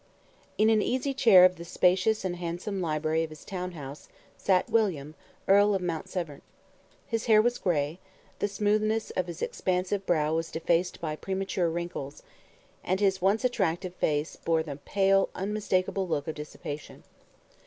[0.57, 4.67] In an easy chair of the spacious and handsome library of his town house, sat
[4.67, 5.13] William,
[5.47, 6.41] Earl of Mount Severn.
[7.05, 7.99] His hair was gray,
[8.39, 12.23] the smoothness of his expansive brow was defaced by premature wrinkles,
[12.83, 17.03] and his once attractive face bore the pale, unmistakable look of dissipation.